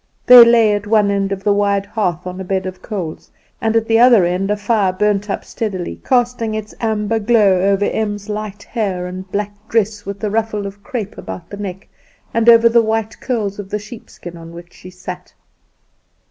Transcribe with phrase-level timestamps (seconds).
[0.25, 3.29] They lay at one end of the wide hearth on a bed of coals,
[3.61, 7.85] and at the other end a fire burnt up steadily, casting its amber glow over
[7.85, 11.87] Em's light hair and black dress, with the ruffle of crepe about the neck,
[12.33, 15.35] and over the white curls of the sheepskin on which she sat.